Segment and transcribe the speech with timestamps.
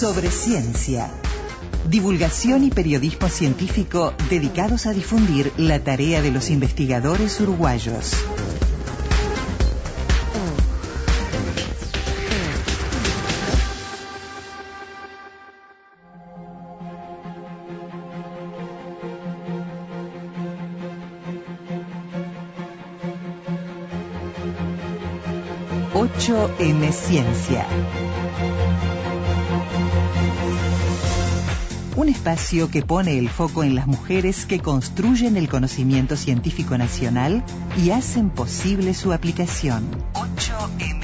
[0.00, 1.10] sobre ciencia.
[1.86, 8.14] Divulgación y periodismo científico dedicados a difundir la tarea de los investigadores uruguayos.
[26.58, 27.66] m Ciencia.
[31.96, 37.44] Un espacio que pone el foco en las mujeres que construyen el conocimiento científico nacional
[37.82, 39.84] y hacen posible su aplicación.
[40.14, 40.99] 8M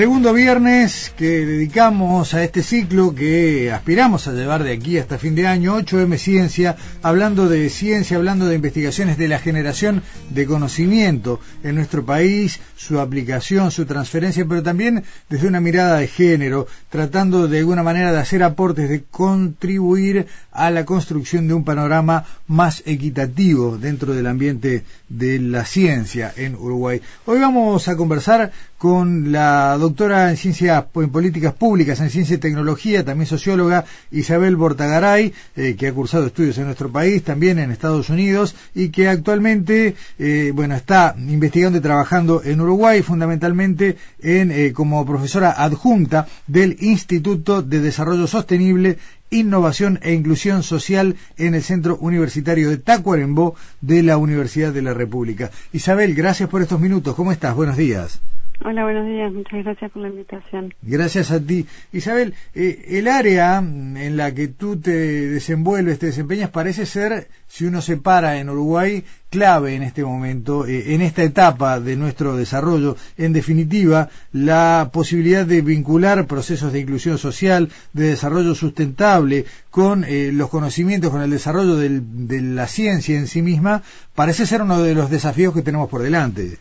[0.00, 5.34] Segundo viernes que dedicamos a este ciclo que aspiramos a llevar de aquí hasta fin
[5.34, 11.38] de año, 8M Ciencia, hablando de ciencia, hablando de investigaciones de la generación de conocimiento
[11.62, 17.46] en nuestro país, su aplicación, su transferencia, pero también desde una mirada de género, tratando
[17.46, 22.82] de alguna manera de hacer aportes, de contribuir a la construcción de un panorama más
[22.86, 27.02] equitativo dentro del ambiente de la ciencia en Uruguay.
[27.26, 32.38] Hoy vamos a conversar con la doctora en ciencias en políticas públicas, en ciencia y
[32.38, 37.70] tecnología, también socióloga Isabel Bortagaray, eh, que ha cursado estudios en nuestro país, también en
[37.70, 44.50] Estados Unidos, y que actualmente, eh, bueno, está investigando y trabajando en Uruguay, fundamentalmente en,
[44.50, 48.98] eh, como profesora adjunta del Instituto de Desarrollo Sostenible
[49.30, 54.92] Innovación e Inclusión Social en el Centro Universitario de Tacuarembó de la Universidad de la
[54.92, 55.50] República.
[55.72, 57.14] Isabel, gracias por estos minutos.
[57.14, 57.54] ¿Cómo estás?
[57.54, 58.20] Buenos días.
[58.62, 59.32] Hola, buenos días.
[59.32, 60.74] Muchas gracias por la invitación.
[60.82, 61.64] Gracias a ti.
[61.92, 67.64] Isabel, eh, el área en la que tú te desenvuelves, te desempeñas, parece ser, si
[67.64, 72.36] uno se para en Uruguay, clave en este momento, eh, en esta etapa de nuestro
[72.36, 72.98] desarrollo.
[73.16, 80.32] En definitiva, la posibilidad de vincular procesos de inclusión social, de desarrollo sustentable, con eh,
[80.34, 83.82] los conocimientos, con el desarrollo de la ciencia en sí misma,
[84.14, 86.58] parece ser uno de los desafíos que tenemos por delante.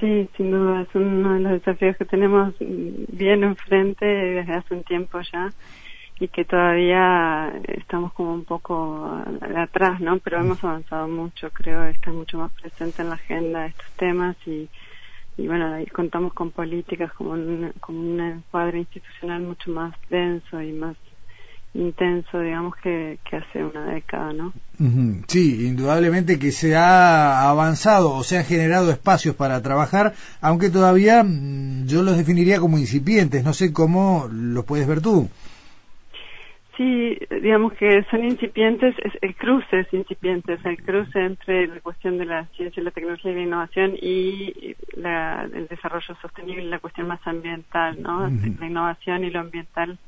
[0.00, 4.84] Sí, sin duda, es uno de los desafíos que tenemos bien enfrente desde hace un
[4.84, 5.50] tiempo ya
[6.20, 9.22] y que todavía estamos como un poco
[9.56, 10.18] atrás, ¿no?
[10.18, 14.68] Pero hemos avanzado mucho, creo, está mucho más presente en la agenda estos temas y,
[15.38, 20.60] y bueno, ahí contamos con políticas como un, como un cuadro institucional mucho más denso
[20.60, 20.96] y más
[21.76, 24.52] intenso, digamos, que, hace una década, ¿no?
[25.26, 31.22] Sí, indudablemente que se ha avanzado o se han generado espacios para trabajar, aunque todavía
[31.22, 35.28] mm, yo los definiría como incipientes, no sé cómo los puedes ver tú.
[36.76, 42.18] Sí, digamos que son incipientes, el cruce es incipiente, es el cruce entre la cuestión
[42.18, 47.26] de la ciencia, la tecnología y la innovación y el desarrollo sostenible, la cuestión más
[47.26, 48.28] ambiental, ¿no?
[48.28, 49.98] La innovación y lo ambiental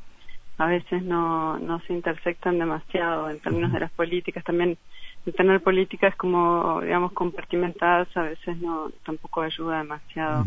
[0.58, 4.44] a veces no, no se intersectan demasiado en términos de las políticas.
[4.44, 4.76] También
[5.24, 10.44] el tener políticas como, digamos, compartimentadas a veces no tampoco ayuda demasiado.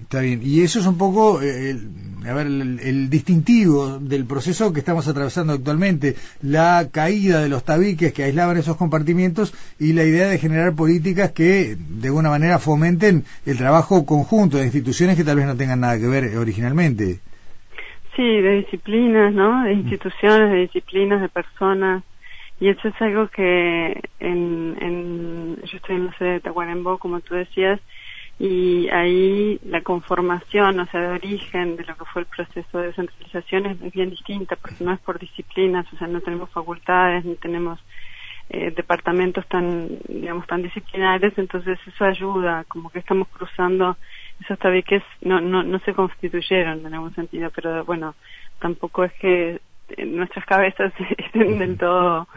[0.00, 1.88] Está bien, y eso es un poco eh, el,
[2.26, 8.12] a ver, el, distintivo del proceso que estamos atravesando actualmente, la caída de los tabiques
[8.12, 13.24] que aislaban esos compartimientos y la idea de generar políticas que de alguna manera fomenten
[13.44, 17.20] el trabajo conjunto de instituciones que tal vez no tengan nada que ver originalmente.
[18.16, 19.64] Sí, de disciplinas, ¿no?
[19.64, 22.04] De instituciones, de disciplinas, de personas.
[22.60, 27.20] Y eso es algo que en, en yo estoy en la sede de Tacuarembó, como
[27.20, 27.80] tú decías,
[28.38, 32.88] y ahí la conformación, o sea, de origen de lo que fue el proceso de
[32.88, 37.36] descentralización es, bien distinta, porque no es por disciplinas, o sea, no tenemos facultades, ni
[37.36, 37.78] tenemos
[38.50, 43.96] eh, departamentos tan, digamos, tan disciplinares, entonces eso ayuda, como que estamos cruzando
[44.40, 48.14] esos tabiques no, no, no se constituyeron en algún sentido, pero bueno,
[48.60, 49.60] tampoco es que
[50.06, 52.28] nuestras cabezas estén del todo,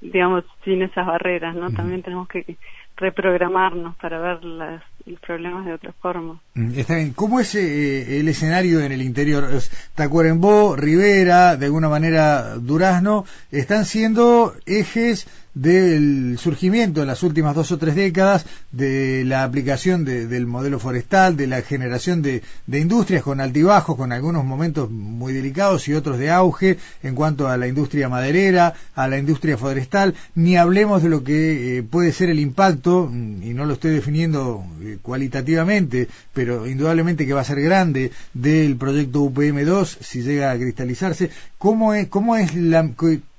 [0.00, 1.70] digamos, sin esas barreras, ¿no?
[1.70, 2.56] También tenemos que
[2.96, 6.38] reprogramarnos para ver las, los problemas de otra forma.
[6.76, 7.12] Está bien.
[7.14, 9.48] ¿Cómo es eh, el escenario en el interior?
[9.94, 17.72] Tacuarembó, Rivera, de alguna manera Durazno, están siendo ejes del surgimiento en las últimas dos
[17.72, 23.40] o tres décadas de la aplicación del modelo forestal, de la generación de, industrias con
[23.40, 28.08] altibajos, con algunos momentos muy delicados y otros de auge en cuanto a la industria
[28.08, 33.08] maderera, a la industria forestal, ni hablemos de lo que eh, puede ser el impacto,
[33.10, 38.12] mm, y no lo estoy definiendo eh, cualitativamente, pero indudablemente que va a ser grande
[38.34, 41.30] del proyecto UPM2 si llega a cristalizarse.
[41.58, 42.88] ¿Cómo es, cómo es la,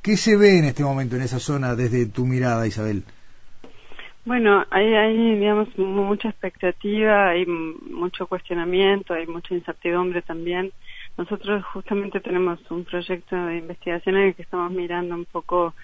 [0.01, 3.03] ¿Qué se ve en este momento en esa zona desde tu mirada, Isabel?
[4.25, 10.71] Bueno, hay, hay, digamos, mucha expectativa, hay mucho cuestionamiento, hay mucha incertidumbre también.
[11.17, 15.75] Nosotros justamente tenemos un proyecto de investigación en el que estamos mirando un poco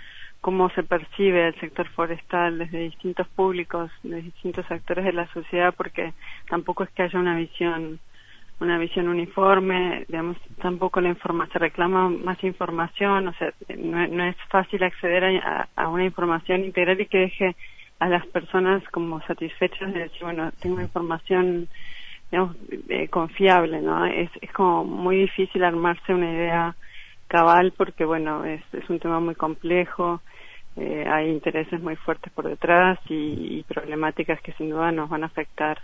[0.41, 5.75] cómo se percibe el sector forestal desde distintos públicos, de distintos actores de la sociedad,
[5.75, 6.13] porque
[6.49, 7.99] tampoco es que haya una visión
[8.59, 14.35] una visión uniforme, digamos, tampoco la información, se reclama más información, o sea, no, es
[14.49, 17.55] fácil acceder a, a, una información integral y que deje
[17.99, 21.67] a las personas como satisfechas de decir, bueno, tengo información,
[22.31, 22.55] digamos,
[22.89, 24.05] eh, confiable, ¿no?
[24.05, 26.75] Es, es como muy difícil armarse una idea
[27.27, 30.21] cabal porque, bueno, es, es un tema muy complejo,
[30.77, 35.23] eh, hay intereses muy fuertes por detrás y, y problemáticas que sin duda nos van
[35.23, 35.79] a afectar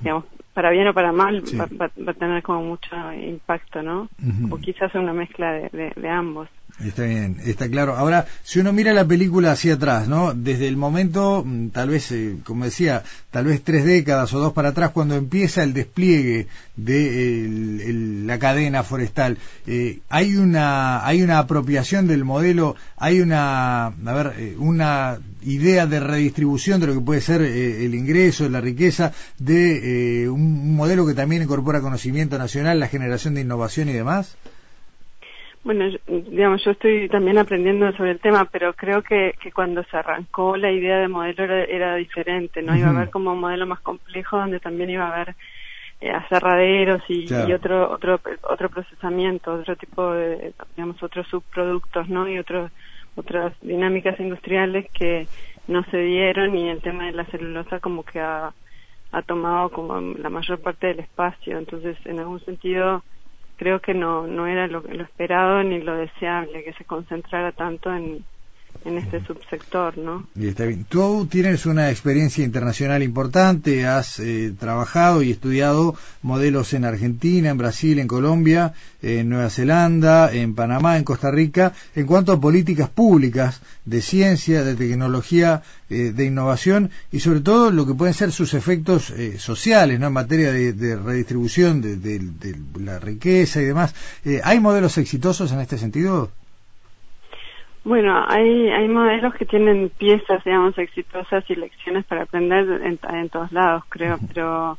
[0.00, 0.24] digamos,
[0.56, 4.08] para bien o para mal, va, a tener como mucho impacto, ¿no?
[4.50, 6.48] O quizás una mezcla de, ambos.
[6.84, 7.96] Está bien, está claro.
[7.96, 10.34] Ahora, si uno mira la película hacia atrás, ¿no?
[10.34, 14.52] Desde el momento, mm, tal vez, eh, como decía, tal vez tres décadas o dos
[14.52, 21.38] para atrás, cuando empieza el despliegue de la cadena forestal, eh, hay una hay una
[21.38, 27.00] apropiación del modelo, hay una, a ver, eh, una idea de redistribución de lo que
[27.00, 32.88] puede ser el ingreso, la riqueza, de un modelo que también incorpora conocimiento nacional, la
[32.88, 34.36] generación de innovación y demás.
[35.66, 39.96] Bueno, digamos, yo estoy también aprendiendo sobre el tema, pero creo que, que cuando se
[39.96, 42.76] arrancó la idea de modelo era, diferente, ¿no?
[42.76, 45.34] Iba a haber como un modelo más complejo donde también iba a haber
[46.00, 52.28] eh, aserraderos y, otro, otro, otro procesamiento, otro tipo de, digamos, otros subproductos, ¿no?
[52.28, 52.70] Y otros,
[53.16, 55.26] otras dinámicas industriales que
[55.66, 58.54] no se dieron y el tema de la celulosa como que ha,
[59.10, 61.58] ha tomado como la mayor parte del espacio.
[61.58, 63.02] Entonces, en algún sentido,
[63.56, 67.94] creo que no, no era lo, lo esperado ni lo deseable que se concentrara tanto
[67.94, 68.24] en,
[68.86, 70.28] en este subsector, ¿no?
[70.36, 70.86] Y está bien.
[70.88, 77.58] Tú tienes una experiencia internacional importante, has eh, trabajado y estudiado modelos en Argentina, en
[77.58, 82.88] Brasil, en Colombia, en Nueva Zelanda, en Panamá, en Costa Rica, en cuanto a políticas
[82.88, 88.30] públicas de ciencia, de tecnología, eh, de innovación y sobre todo lo que pueden ser
[88.30, 90.06] sus efectos eh, sociales, ¿no?
[90.06, 93.94] En materia de, redistribución de, de, la riqueza y demás.
[94.44, 96.30] ¿Hay modelos exitosos en este sentido?
[97.86, 103.52] Bueno, hay, hay modelos que tienen piezas, digamos, exitosas y lecciones para aprender en, todos
[103.52, 104.76] lados, creo, pero,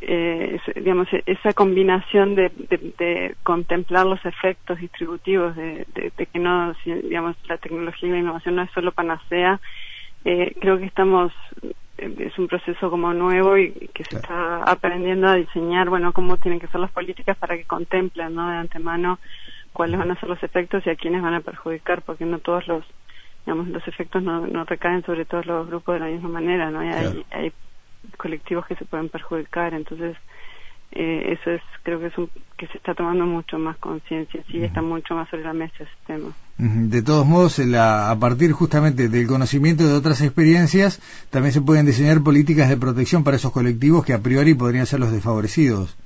[0.00, 2.50] eh, digamos, esa combinación de,
[2.98, 8.56] de, contemplar los efectos distributivos, de, de, que no, digamos, la tecnología y la innovación
[8.56, 9.60] no es solo panacea,
[10.24, 11.32] eh, creo que estamos,
[11.96, 16.58] es un proceso como nuevo y que se está aprendiendo a diseñar, bueno, cómo tienen
[16.58, 18.50] que ser las políticas para que contemplen, ¿no?
[18.50, 19.20] De antemano
[19.78, 22.66] cuáles van a ser los efectos y a quiénes van a perjudicar, porque no todos
[22.66, 22.84] los,
[23.46, 26.80] digamos, los efectos no, no recaen sobre todos los grupos de la misma manera, ¿no?
[26.80, 27.52] Hay, hay
[28.16, 30.16] colectivos que se pueden perjudicar, entonces
[30.90, 34.64] eh, eso es, creo que es un, que se está tomando mucho más conciencia, sí,
[34.64, 36.32] está mucho más sobre la mesa ese tema.
[36.56, 42.24] De todos modos, a partir justamente del conocimiento de otras experiencias, también se pueden diseñar
[42.24, 45.96] políticas de protección para esos colectivos que a priori podrían ser los desfavorecidos.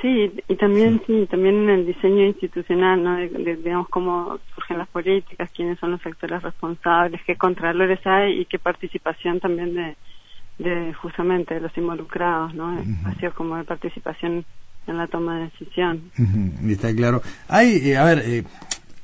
[0.00, 1.26] Sí, y también sí.
[1.30, 3.16] también en el diseño institucional, ¿no?
[3.16, 8.44] De, digamos cómo surgen las políticas, quiénes son los sectores responsables, qué contralores hay y
[8.46, 9.96] qué participación también de,
[10.58, 12.78] de justamente de los involucrados, ¿no?
[12.80, 14.46] Espacios como de participación
[14.86, 16.10] en la toma de decisión.
[16.66, 17.20] Está claro.
[17.48, 18.44] Hay, eh, a ver, eh,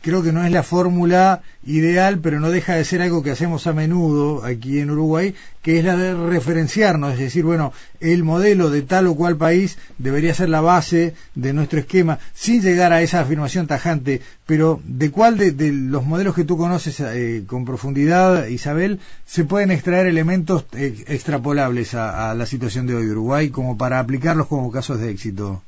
[0.06, 3.66] creo que no es la fórmula ideal, pero no deja de ser algo que hacemos
[3.66, 8.70] a menudo aquí en Uruguay, que es la de referenciarnos, es decir, bueno, el modelo
[8.70, 13.02] de tal o cual país debería ser la base de nuestro esquema, sin llegar a
[13.02, 18.46] esa afirmación tajante, pero ¿de cuál de, los modelos que tú conoces eh, con profundidad,
[18.46, 23.50] Isabel, se pueden extraer elementos eh, extrapolables a, a la situación de hoy de Uruguay
[23.50, 25.64] como para aplicarlos como casos de éxito?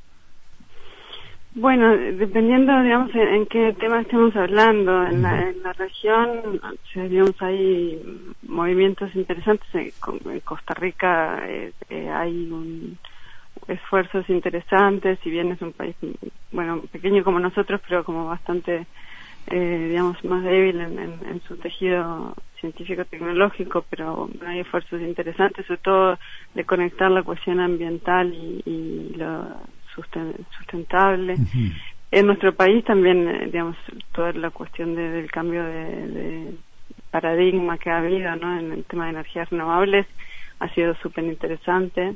[1.59, 6.61] Bueno, dependiendo, digamos, en, qué tema estemos hablando, en la, en la región,
[6.95, 8.01] digamos, hay
[8.43, 9.67] movimientos interesantes.
[9.75, 12.97] En, Costa Rica eh, eh, hay un,
[13.67, 15.97] esfuerzos interesantes, si bien es un país,
[16.53, 18.87] bueno, pequeño como nosotros, pero como bastante,
[19.47, 26.19] eh, digamos, más débil en, en, su tejido científico-tecnológico, pero hay esfuerzos interesantes, sobre todo
[26.53, 29.57] de conectar la cuestión ambiental y, y lo
[30.57, 31.35] sustentable.
[32.11, 33.77] En nuestro país también, eh, digamos,
[34.13, 36.53] toda la cuestión del cambio de,
[37.11, 38.59] paradigma que ha habido ¿no?
[38.59, 40.05] en el tema de energías renovables
[40.59, 42.15] ha sido súper interesante.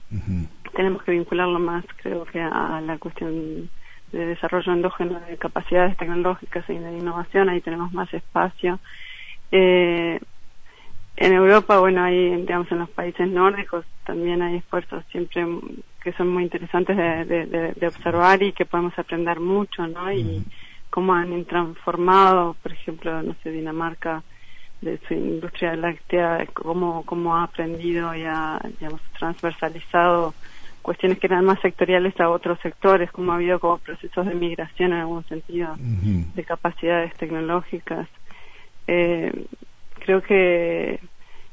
[0.75, 3.69] Tenemos que vincularlo más, creo que, a la cuestión
[4.11, 8.79] desarrollo endógeno de capacidades tecnológicas y de innovación, ahí tenemos más espacio.
[9.51, 10.19] Eh,
[11.15, 15.45] en Europa, bueno, hay, digamos, en los países nórdicos también hay esfuerzos siempre
[16.03, 20.11] que son muy interesantes de, observar y que podemos aprender mucho, ¿no?
[20.11, 20.43] Y
[20.89, 24.23] cómo han transformado, por ejemplo, no sé, Dinamarca,
[24.81, 30.33] de su industria láctea, cómo, cómo ha aprendido y ha, digamos, transversalizado
[30.81, 34.91] cuestiones que eran más sectoriales a otros sectores, como ha habido como procesos de migración
[34.91, 38.09] en algún sentido, de capacidades tecnológicas.
[38.87, 39.45] Eh,
[40.03, 40.99] creo que,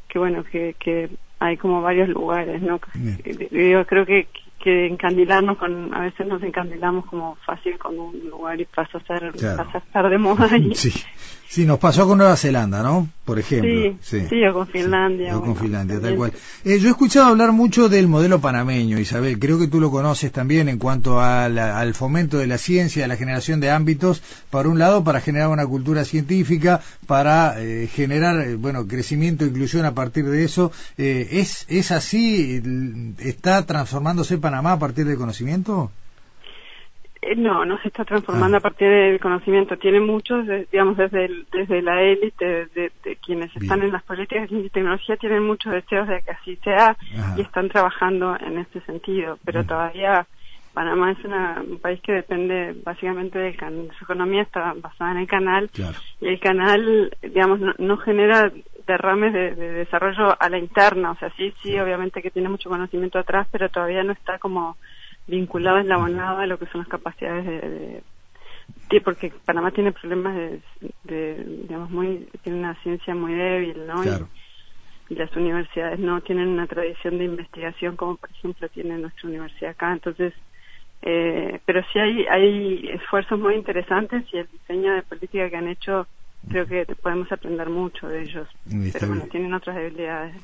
[0.08, 2.80] que bueno, que, que hay como varios lugares, ¿no?
[3.50, 4.28] Yo creo que,
[4.62, 9.06] que encandilarnos con, a veces nos encandilamos como fácil con un lugar y pasa a
[9.06, 10.92] ser, pasa a estar de moda y, sí.
[11.50, 13.08] Sí, nos pasó con Nueva Zelanda, ¿no?
[13.24, 13.98] Por ejemplo.
[14.02, 15.36] Sí, sí, o con Finlandia.
[15.36, 16.32] o con Finlandia, tal cual.
[16.64, 19.36] Eh, yo he escuchado hablar mucho del modelo panameño, Isabel.
[19.40, 23.16] Creo que tú lo conoces también en cuanto al fomento de la ciencia, a la
[23.16, 28.54] generación de ámbitos, por un lado, para generar una cultura científica, para eh, generar, eh,
[28.54, 30.70] bueno, crecimiento e inclusión a partir de eso.
[30.96, 32.62] ¿es, ¿Es así?
[33.18, 35.92] ¿Está transformándose Panamá a partir del conocimiento?
[37.22, 38.58] Eh, no, no se está transformando ah.
[38.58, 39.76] a partir del conocimiento.
[39.76, 42.90] Tiene muchos, digamos, desde, desde la élite, de,
[43.24, 46.96] quienes están en las políticas de tecnología, tienen muchos deseos de que así sea
[47.36, 49.38] y están trabajando en este sentido.
[49.44, 50.26] Pero todavía
[50.74, 53.88] Panamá es un país que depende básicamente del canal.
[53.98, 55.70] Su economía está basada en el canal
[56.20, 58.50] y el canal, digamos, no, genera
[58.86, 61.12] derrames de, desarrollo a la interna.
[61.12, 64.76] O sea, sí, sí, obviamente que tiene mucho conocimiento atrás, pero todavía no está como
[65.26, 68.02] vinculado eslabonado a lo que son las capacidades de,
[68.90, 70.34] de, porque Panamá tiene problemas
[71.04, 74.26] de, digamos muy tiene una ciencia muy débil no y,
[75.14, 79.92] las universidades no tienen una tradición de investigación como por ejemplo tiene nuestra universidad acá.
[79.92, 80.32] Entonces
[81.02, 85.68] eh, pero sí hay hay esfuerzos muy interesantes y el diseño de política que han
[85.68, 86.06] hecho
[86.48, 88.48] creo que podemos aprender mucho de ellos.
[88.92, 90.36] pero bueno, tienen otras debilidades.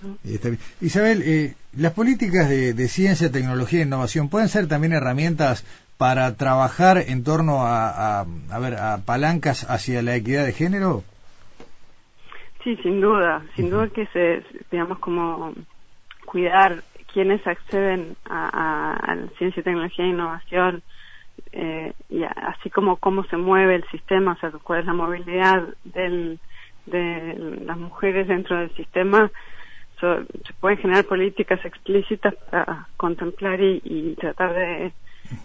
[0.80, 5.64] Isabel, eh, las políticas de, ciencia, tecnología e innovación pueden ser también herramientas
[5.96, 11.04] para trabajar en torno a, a, ver, a palancas hacia la equidad de género.
[12.62, 15.54] Sí, sin duda, sin duda que se, digamos, como
[16.26, 20.82] cuidar quienes acceden a, a ciencia, tecnología e innovación,
[21.52, 25.68] eh, y así como cómo se mueve el sistema, o sea, cuál es la movilidad
[25.84, 26.38] del,
[26.86, 29.30] de las mujeres dentro del sistema,
[29.98, 34.92] se pueden generar políticas explícitas para contemplar y tratar de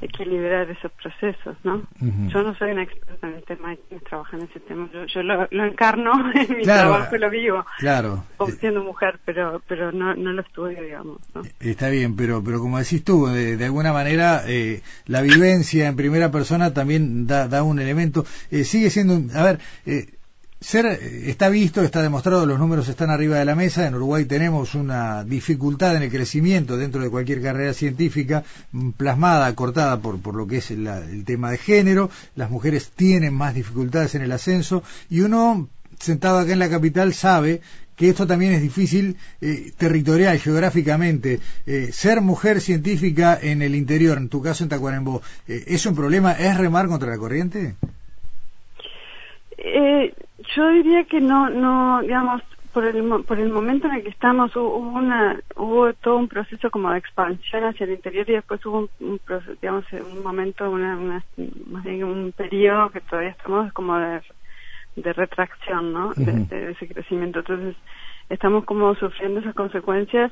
[0.02, 1.84] equilibrar esos procesos, ¿no?
[2.00, 3.76] Yo no soy una experta en el tema,
[4.10, 8.24] trabajar en ese tema, yo, lo, encarno en mi trabajo y lo vivo, claro.
[8.60, 11.20] siendo mujer, pero pero no, no lo estudio, digamos.
[11.34, 11.42] ¿no?
[11.60, 16.32] Está bien, pero pero como decís tú, de, alguna manera eh, la vivencia en primera
[16.32, 20.08] persona también da, da un elemento, eh, sigue siendo, a ver, eh,
[20.62, 23.88] ser, está visto, está demostrado, los números están arriba de la mesa.
[23.88, 29.54] En Uruguay tenemos una dificultad en el crecimiento dentro de cualquier carrera científica mm, plasmada,
[29.56, 32.12] cortada por, por lo que es el tema de género.
[32.36, 35.68] Las mujeres tienen más dificultades en el ascenso y uno,
[36.00, 37.62] sentado acá en la capital, sabe
[37.96, 41.40] que esto también es difícil eh, territorial, geográficamente.
[41.66, 45.96] Eh, ser mujer científica en el interior, en tu caso en Tacuarembó, eh, ¿es un
[45.96, 46.34] problema?
[46.34, 47.76] ¿Es remar contra la corriente?
[50.52, 52.42] Eh, yo diría que no, no, digamos,
[52.74, 56.70] por el, por el momento en el que estamos hubo una hubo todo un proceso
[56.72, 59.20] como de expansión hacia el interior y después hubo un,
[59.62, 64.22] digamos un momento una, más bien un periodo que todavía estamos como de,
[64.96, 67.40] de retracción no de, ese crecimiento.
[67.40, 67.76] Entonces
[68.30, 70.32] estamos como sufriendo esas consecuencias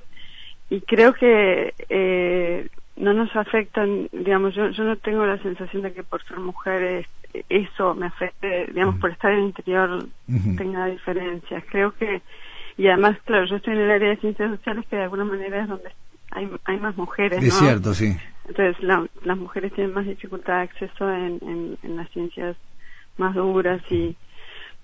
[0.69, 5.93] y creo que eh, no nos afectan digamos yo yo no tengo la sensación de
[5.93, 7.07] que por ser mujeres
[7.49, 10.05] eso me afecte, digamos, por estar en el interior
[10.57, 11.63] tenga diferencias.
[11.69, 12.21] Creo que,
[12.77, 15.61] y además, claro, yo estoy en el área de ciencias sociales que de alguna manera
[15.61, 15.91] es donde
[16.31, 17.43] hay, hay más mujeres.
[17.43, 18.15] Es cierto, sí.
[18.47, 22.57] Entonces, las mujeres tienen más dificultad de acceso en, en, las ciencias
[23.17, 24.15] más duras y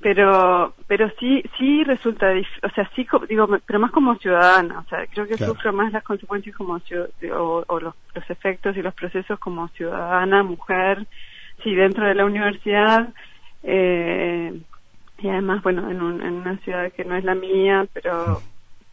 [0.05, 2.27] pero pero sí sí resulta
[2.61, 6.03] o sea sí digo pero más como ciudadana o sea creo que sufro más las
[6.03, 6.79] consecuencias como
[7.33, 11.07] o, o los, los efectos y los procesos como ciudadana mujer
[11.63, 13.09] sí, dentro de la universidad
[13.63, 14.53] eh,
[15.17, 18.43] y además, bueno, en, en, una ciudad que no es la mía, pero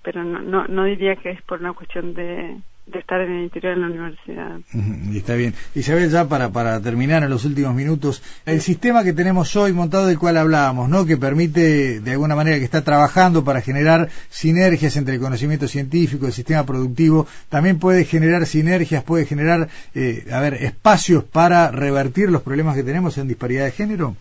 [0.02, 3.44] pero no, no, no diría que es por una cuestión de, de estar en el
[3.44, 4.60] interior de la universidad.
[5.14, 5.54] Está bien.
[5.74, 10.06] Isabel, ya para, para terminar en los últimos minutos, el sistema que tenemos hoy montado
[10.06, 11.06] del cual hablábamos, ¿no?
[11.06, 16.26] que permite de alguna manera que está trabajando para generar sinergias entre el conocimiento científico,
[16.26, 22.30] el sistema productivo, también puede generar sinergias, puede generar, eh, a ver, espacios para revertir
[22.30, 24.16] los problemas que tenemos en disparidad de género.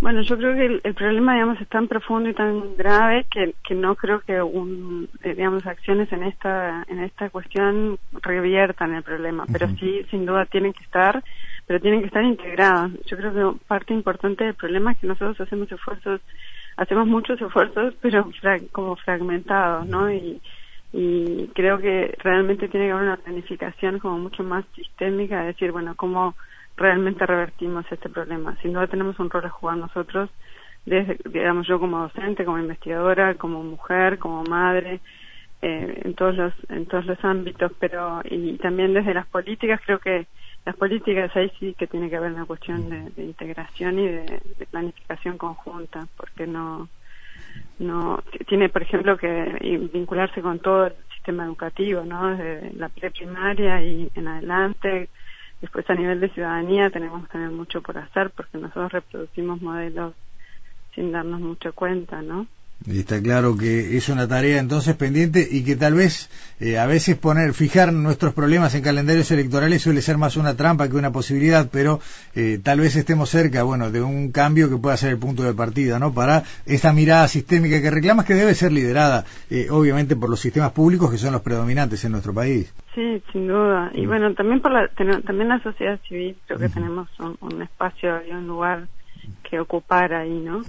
[0.00, 3.74] Bueno, yo creo que el, problema, digamos, es tan profundo y tan grave que, que
[3.74, 9.44] no creo que un, eh, digamos, acciones en esta, en esta cuestión reviertan el problema,
[9.52, 11.22] pero sí, sin duda, tienen que estar,
[11.66, 12.92] pero tienen que estar integradas.
[13.04, 16.22] Yo creo que parte importante del problema es que nosotros hacemos esfuerzos,
[16.78, 18.26] hacemos muchos esfuerzos, pero
[18.72, 20.10] como fragmentados, ¿no?
[20.10, 20.40] Y,
[20.94, 25.72] y creo que realmente tiene que haber una planificación como mucho más sistémica, de decir,
[25.72, 26.34] bueno, cómo
[26.80, 28.56] realmente revertimos este problema.
[28.62, 30.30] Sin duda tenemos un rol a jugar nosotros,
[30.86, 35.00] desde, digamos yo como docente, como investigadora, como mujer, como madre,
[35.60, 39.98] eh, en todos los en todos los ámbitos, pero y también desde las políticas creo
[39.98, 40.26] que
[40.64, 45.36] las políticas ahí sí que tiene que haber una cuestión de, integración y de, planificación
[45.36, 46.88] conjunta, porque no
[47.78, 52.30] no tiene por ejemplo que vincularse con todo el sistema educativo, ¿no?
[52.30, 55.10] Desde la preprimaria y en adelante
[55.60, 60.14] Después a nivel de ciudadanía tenemos tener mucho por hacer porque nosotros reproducimos modelos
[60.94, 62.46] sin darnos mucha cuenta, ¿no?
[62.88, 67.14] Está claro que es una tarea entonces pendiente y que tal vez eh, a veces
[67.14, 71.68] poner, fijar nuestros problemas en calendarios electorales suele ser más una trampa que una posibilidad,
[71.70, 72.00] pero
[72.34, 75.52] eh, tal vez estemos cerca, bueno, de un cambio que pueda ser el punto de
[75.52, 76.14] partida, ¿no?
[76.14, 80.72] Para esta mirada sistémica que reclamas que debe ser liderada, eh, obviamente, por los sistemas
[80.72, 82.72] públicos que son los predominantes en nuestro país.
[82.94, 83.90] Sí, sin duda.
[83.92, 84.08] Y mm.
[84.08, 88.46] bueno, también por la, también la sociedad civil, creo que tenemos un, espacio y un
[88.46, 88.88] lugar
[89.48, 90.62] que ocupar ahí, ¿no?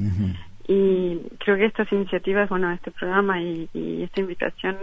[0.67, 3.69] Y creo que estas iniciativas, bueno, este programa y,
[4.03, 4.77] esta invitación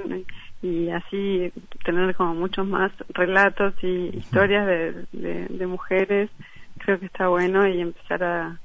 [0.62, 1.52] y así
[1.84, 4.66] tener como muchos más relatos y historias
[5.12, 6.30] de, mujeres,
[6.78, 8.58] creo que está bueno y empezar a,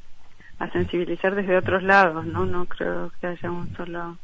[0.72, 2.46] sensibilizar desde otros lados, ¿no?
[2.46, 4.18] No creo que haya un solo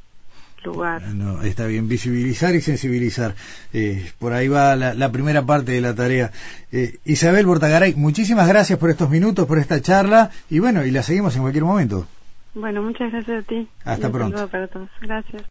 [0.64, 1.02] lugar.
[1.02, 3.36] No, está bien, visibilizar y sensibilizar.
[3.74, 6.32] Eh, por ahí va la, primera parte de la tarea.
[6.72, 11.04] Eh, Isabel Bortagaray, muchísimas gracias por estos minutos, por esta charla y bueno, y la
[11.04, 12.08] seguimos en cualquier momento.
[12.54, 13.70] Bueno, muchas gracias a ti.
[13.86, 14.50] Hasta pronto.
[14.50, 14.90] Para todos.
[15.02, 15.46] Gracias.